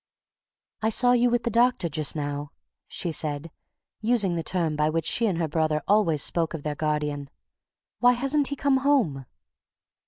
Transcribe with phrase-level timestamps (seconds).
[0.81, 2.53] "I saw you with the doctor just now,"
[2.87, 3.51] she said,
[4.01, 7.29] using the term by which she and her brother always spoke of their guardian.
[7.99, 9.27] "Why hasn't he come home?"